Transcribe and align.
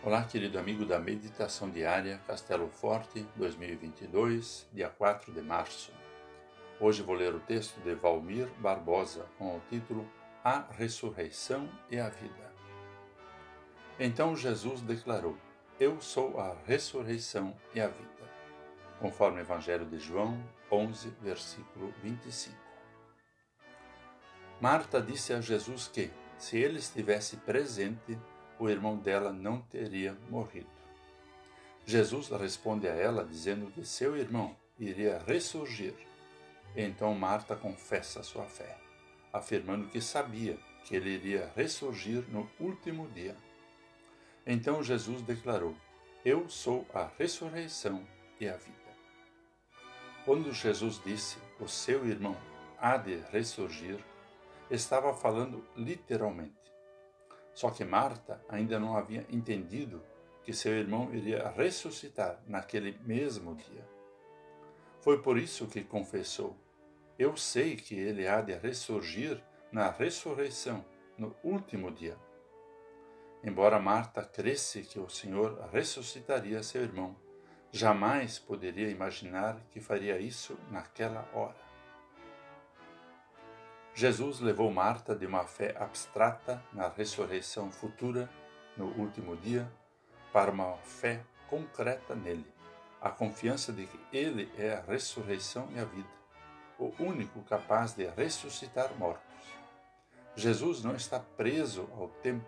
Olá, 0.00 0.22
querido 0.22 0.60
amigo 0.60 0.86
da 0.86 1.00
Meditação 1.00 1.68
Diária 1.68 2.20
Castelo 2.24 2.68
Forte 2.68 3.26
2022, 3.34 4.68
dia 4.72 4.88
4 4.88 5.32
de 5.32 5.42
março. 5.42 5.92
Hoje 6.78 7.02
vou 7.02 7.16
ler 7.16 7.34
o 7.34 7.40
texto 7.40 7.80
de 7.80 7.96
Valmir 7.96 8.48
Barbosa 8.60 9.26
com 9.36 9.56
o 9.56 9.60
título 9.68 10.08
A 10.44 10.64
Ressurreição 10.70 11.68
e 11.90 11.98
a 11.98 12.08
Vida. 12.08 12.52
Então 13.98 14.36
Jesus 14.36 14.80
declarou: 14.82 15.36
Eu 15.80 16.00
sou 16.00 16.38
a 16.38 16.56
ressurreição 16.64 17.52
e 17.74 17.80
a 17.80 17.88
vida, 17.88 18.30
conforme 19.00 19.38
o 19.38 19.42
Evangelho 19.42 19.84
de 19.84 19.98
João 19.98 20.40
11, 20.70 21.10
versículo 21.20 21.92
25. 22.04 22.56
Marta 24.60 25.02
disse 25.02 25.32
a 25.32 25.40
Jesus 25.40 25.88
que, 25.88 26.08
se 26.38 26.56
ele 26.56 26.78
estivesse 26.78 27.38
presente, 27.38 28.16
o 28.58 28.68
irmão 28.68 28.96
dela 28.96 29.32
não 29.32 29.60
teria 29.60 30.16
morrido. 30.28 30.70
Jesus 31.86 32.28
responde 32.28 32.86
a 32.86 32.92
ela 32.92 33.24
dizendo 33.24 33.70
que 33.70 33.84
seu 33.84 34.16
irmão 34.16 34.56
iria 34.78 35.22
ressurgir. 35.26 35.94
Então 36.76 37.14
Marta 37.14 37.56
confessa 37.56 38.22
sua 38.22 38.44
fé, 38.44 38.76
afirmando 39.32 39.88
que 39.88 40.00
sabia 40.00 40.58
que 40.84 40.94
ele 40.94 41.10
iria 41.10 41.50
ressurgir 41.56 42.24
no 42.28 42.48
último 42.60 43.08
dia. 43.08 43.36
Então 44.46 44.82
Jesus 44.82 45.22
declarou: 45.22 45.74
Eu 46.24 46.48
sou 46.48 46.86
a 46.92 47.08
ressurreição 47.18 48.06
e 48.40 48.48
a 48.48 48.56
vida. 48.56 48.76
Quando 50.24 50.52
Jesus 50.52 51.00
disse: 51.04 51.38
O 51.58 51.66
seu 51.66 52.06
irmão 52.06 52.36
há 52.78 52.96
de 52.96 53.16
ressurgir, 53.32 53.98
estava 54.70 55.14
falando 55.14 55.64
literalmente. 55.76 56.56
Só 57.58 57.72
que 57.72 57.84
Marta 57.84 58.40
ainda 58.48 58.78
não 58.78 58.96
havia 58.96 59.26
entendido 59.28 60.00
que 60.44 60.52
seu 60.52 60.74
irmão 60.74 61.12
iria 61.12 61.48
ressuscitar 61.48 62.40
naquele 62.46 62.96
mesmo 63.00 63.56
dia. 63.56 63.84
Foi 65.00 65.20
por 65.20 65.36
isso 65.36 65.66
que 65.66 65.82
confessou: 65.82 66.56
Eu 67.18 67.36
sei 67.36 67.74
que 67.74 67.96
ele 67.96 68.28
há 68.28 68.40
de 68.40 68.54
ressurgir 68.54 69.42
na 69.72 69.90
ressurreição, 69.90 70.84
no 71.18 71.34
último 71.42 71.90
dia. 71.90 72.16
Embora 73.42 73.80
Marta 73.80 74.22
cresce 74.22 74.82
que 74.82 75.00
o 75.00 75.08
Senhor 75.08 75.68
ressuscitaria 75.72 76.62
seu 76.62 76.82
irmão, 76.82 77.16
jamais 77.72 78.38
poderia 78.38 78.88
imaginar 78.88 79.60
que 79.72 79.80
faria 79.80 80.16
isso 80.20 80.56
naquela 80.70 81.28
hora. 81.34 81.67
Jesus 83.98 84.38
levou 84.38 84.70
Marta 84.70 85.12
de 85.12 85.26
uma 85.26 85.42
fé 85.42 85.74
abstrata 85.76 86.62
na 86.72 86.86
ressurreição 86.86 87.72
futura, 87.72 88.30
no 88.76 88.86
último 88.92 89.36
dia, 89.36 89.68
para 90.32 90.52
uma 90.52 90.76
fé 90.76 91.20
concreta 91.48 92.14
nele, 92.14 92.46
a 93.00 93.10
confiança 93.10 93.72
de 93.72 93.88
que 93.88 93.98
ele 94.12 94.52
é 94.56 94.74
a 94.74 94.80
ressurreição 94.82 95.68
e 95.74 95.80
a 95.80 95.84
vida, 95.84 96.08
o 96.78 96.92
único 97.00 97.42
capaz 97.42 97.92
de 97.92 98.06
ressuscitar 98.06 98.96
mortos. 98.96 99.44
Jesus 100.36 100.84
não 100.84 100.94
está 100.94 101.18
preso 101.18 101.90
ao 101.98 102.06
tempo, 102.22 102.46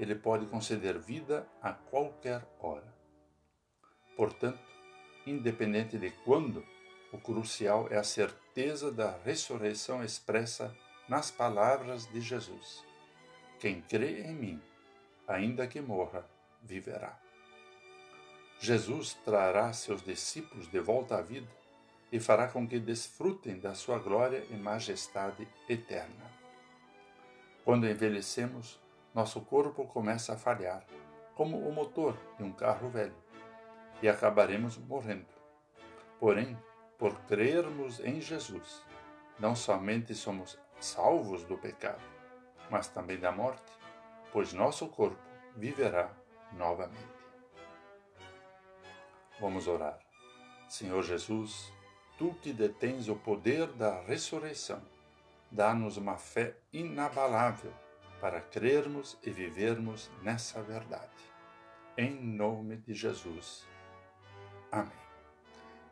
ele 0.00 0.16
pode 0.16 0.46
conceder 0.46 0.98
vida 0.98 1.46
a 1.62 1.72
qualquer 1.72 2.44
hora. 2.58 2.92
Portanto, 4.16 4.58
independente 5.24 5.96
de 5.96 6.10
quando, 6.10 6.66
o 7.12 7.18
crucial 7.18 7.86
é 7.90 7.98
a 7.98 8.02
certeza 8.02 8.90
da 8.90 9.14
ressurreição 9.22 10.02
expressa 10.02 10.74
nas 11.06 11.30
palavras 11.30 12.06
de 12.06 12.20
Jesus: 12.20 12.82
Quem 13.60 13.82
crê 13.82 14.22
em 14.22 14.34
mim, 14.34 14.62
ainda 15.28 15.66
que 15.66 15.80
morra, 15.80 16.26
viverá. 16.62 17.18
Jesus 18.58 19.14
trará 19.24 19.72
seus 19.72 20.02
discípulos 20.02 20.68
de 20.68 20.80
volta 20.80 21.18
à 21.18 21.20
vida 21.20 21.48
e 22.10 22.18
fará 22.18 22.48
com 22.48 22.66
que 22.66 22.78
desfrutem 22.78 23.58
da 23.58 23.74
sua 23.74 23.98
glória 23.98 24.46
e 24.50 24.54
majestade 24.54 25.46
eterna. 25.68 26.30
Quando 27.64 27.88
envelhecemos, 27.88 28.80
nosso 29.14 29.40
corpo 29.42 29.86
começa 29.86 30.34
a 30.34 30.38
falhar, 30.38 30.84
como 31.34 31.58
o 31.58 31.72
motor 31.72 32.16
de 32.38 32.42
um 32.42 32.52
carro 32.52 32.88
velho, 32.88 33.14
e 34.00 34.08
acabaremos 34.08 34.78
morrendo. 34.78 35.26
Porém, 36.18 36.56
por 37.02 37.18
crermos 37.22 37.98
em 37.98 38.20
Jesus, 38.20 38.80
não 39.36 39.56
somente 39.56 40.14
somos 40.14 40.56
salvos 40.78 41.42
do 41.42 41.58
pecado, 41.58 42.00
mas 42.70 42.86
também 42.86 43.18
da 43.18 43.32
morte, 43.32 43.72
pois 44.32 44.52
nosso 44.52 44.86
corpo 44.86 45.20
viverá 45.56 46.12
novamente. 46.52 47.02
Vamos 49.40 49.66
orar. 49.66 49.98
Senhor 50.68 51.02
Jesus, 51.02 51.72
tu 52.16 52.34
que 52.34 52.52
detens 52.52 53.08
o 53.08 53.16
poder 53.16 53.66
da 53.72 54.00
ressurreição, 54.02 54.80
dá-nos 55.50 55.96
uma 55.96 56.16
fé 56.16 56.56
inabalável 56.72 57.74
para 58.20 58.40
crermos 58.40 59.18
e 59.24 59.30
vivermos 59.32 60.08
nessa 60.22 60.62
verdade. 60.62 61.10
Em 61.98 62.14
nome 62.14 62.76
de 62.76 62.94
Jesus. 62.94 63.66
Amém. 64.70 65.11